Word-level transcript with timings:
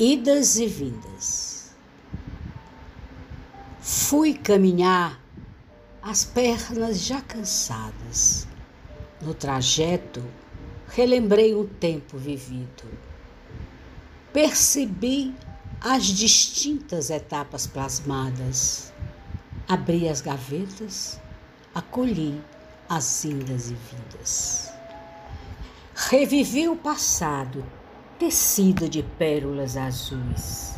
Idas 0.00 0.56
e 0.58 0.66
vindas. 0.68 1.72
Fui 3.80 4.32
caminhar, 4.32 5.20
as 6.00 6.24
pernas 6.24 7.00
já 7.00 7.20
cansadas. 7.20 8.46
No 9.20 9.34
trajeto, 9.34 10.22
relembrei 10.86 11.52
um 11.52 11.66
tempo 11.66 12.16
vivido. 12.16 12.84
Percebi 14.32 15.34
as 15.80 16.04
distintas 16.04 17.10
etapas 17.10 17.66
plasmadas. 17.66 18.92
Abri 19.66 20.08
as 20.08 20.20
gavetas, 20.20 21.20
acolhi 21.74 22.40
as 22.88 23.24
indas 23.24 23.72
e 23.72 23.74
vindas. 23.74 24.72
Revivi 25.96 26.68
o 26.68 26.76
passado 26.76 27.64
tecido 28.18 28.88
de 28.88 29.02
pérolas 29.02 29.76
azuis. 29.76 30.76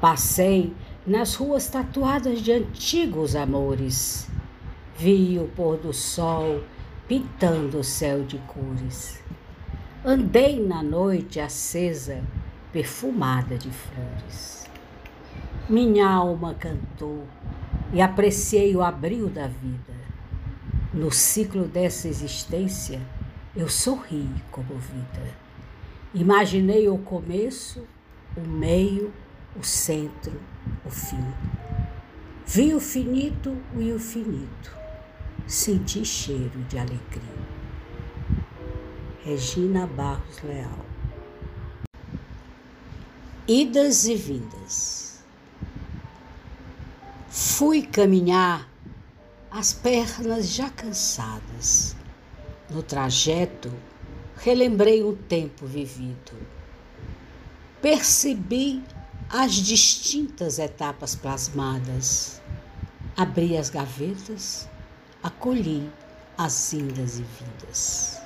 Passei 0.00 0.74
nas 1.06 1.34
ruas 1.34 1.68
tatuadas 1.68 2.40
de 2.40 2.52
antigos 2.52 3.36
amores. 3.36 4.28
Vi 4.96 5.38
o 5.38 5.46
pôr 5.48 5.76
do 5.76 5.92
sol 5.92 6.62
pintando 7.06 7.78
o 7.78 7.84
céu 7.84 8.24
de 8.24 8.38
cores. 8.38 9.22
Andei 10.04 10.60
na 10.60 10.82
noite 10.82 11.38
acesa, 11.38 12.22
perfumada 12.72 13.56
de 13.56 13.70
flores. 13.70 14.68
Minha 15.68 16.08
alma 16.08 16.54
cantou 16.54 17.24
e 17.92 18.02
apreciei 18.02 18.74
o 18.74 18.82
abril 18.82 19.28
da 19.28 19.46
vida. 19.46 19.94
No 20.92 21.10
ciclo 21.10 21.66
dessa 21.66 22.08
existência, 22.08 23.00
eu 23.56 23.68
sorri 23.68 24.28
comovida. 24.50 25.43
Imaginei 26.14 26.88
o 26.88 26.96
começo, 26.96 27.84
o 28.36 28.48
meio, 28.48 29.12
o 29.58 29.64
centro, 29.64 30.40
o 30.86 30.90
fim. 30.90 31.34
Vi 32.46 32.72
o 32.72 32.78
finito 32.78 33.56
e 33.76 33.90
o 33.90 33.98
finito. 33.98 34.70
Senti 35.44 36.04
cheiro 36.04 36.62
de 36.68 36.78
alegria. 36.78 37.44
Regina 39.24 39.88
Barros 39.88 40.40
Leal. 40.42 40.86
Idas 43.48 44.06
e 44.06 44.14
vindas. 44.14 45.24
Fui 47.28 47.82
caminhar, 47.82 48.68
as 49.50 49.72
pernas 49.72 50.48
já 50.48 50.70
cansadas. 50.70 51.96
No 52.70 52.84
trajeto, 52.84 53.72
relembrei 54.36 55.02
um 55.02 55.14
tempo 55.14 55.66
vivido. 55.66 56.32
Percebi 57.80 58.82
as 59.28 59.52
distintas 59.52 60.58
etapas 60.58 61.14
plasmadas. 61.14 62.40
Abri 63.16 63.56
as 63.56 63.70
gavetas, 63.70 64.68
acolhi 65.22 65.88
as 66.36 66.72
indas 66.72 67.18
e 67.18 67.22
vindas. 67.22 68.20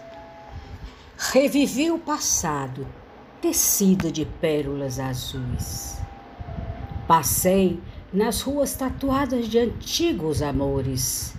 Revivi 1.17 1.91
o 1.91 1.99
passado, 1.99 2.87
tecido 3.41 4.11
de 4.11 4.25
pérolas 4.25 4.99
azuis. 4.99 5.99
Passei 7.07 7.81
nas 8.13 8.41
ruas 8.41 8.75
tatuadas 8.75 9.49
de 9.49 9.59
antigos 9.59 10.41
amores. 10.41 11.35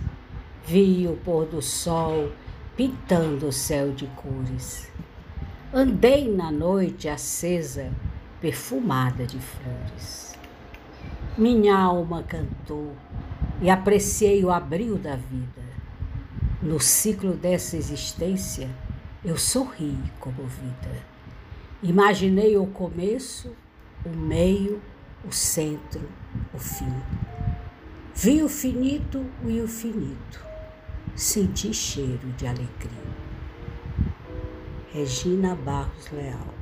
Vi 0.66 1.08
o 1.08 1.16
pôr 1.16 1.46
do 1.46 1.60
sol 1.60 2.30
pintando 2.76 3.48
o 3.48 3.52
céu 3.52 3.92
de 3.92 4.06
cores. 4.08 4.90
Andei 5.72 6.32
na 6.32 6.50
noite 6.50 7.08
acesa, 7.08 7.90
perfumada 8.40 9.26
de 9.26 9.38
flores. 9.38 10.34
Minha 11.36 11.78
alma 11.78 12.22
cantou 12.22 12.94
e 13.60 13.70
apreciei 13.70 14.44
o 14.44 14.50
abril 14.50 14.96
da 14.96 15.16
vida. 15.16 15.62
No 16.62 16.80
ciclo 16.80 17.34
dessa 17.34 17.76
existência, 17.76 18.68
eu 19.24 19.36
sorri 19.36 19.96
comovida. 20.18 21.10
Imaginei 21.82 22.56
o 22.56 22.66
começo, 22.66 23.54
o 24.04 24.10
meio, 24.10 24.80
o 25.26 25.32
centro, 25.32 26.02
o 26.52 26.58
fim. 26.58 26.92
Vi 28.14 28.42
o 28.42 28.48
finito 28.48 29.24
e 29.46 29.60
o 29.60 29.68
finito 29.68 30.49
senti 31.20 31.70
cheiro 31.74 32.32
de 32.38 32.46
alegria. 32.46 33.12
Regina 34.90 35.54
Barros 35.54 36.10
Leal 36.12 36.59